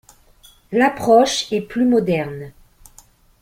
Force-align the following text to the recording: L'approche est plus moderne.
L'approche 0.71 1.51
est 1.53 1.61
plus 1.61 1.85
moderne. 1.85 2.53